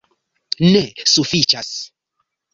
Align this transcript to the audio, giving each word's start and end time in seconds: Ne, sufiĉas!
Ne, 0.75 0.81
sufiĉas! 1.13 1.71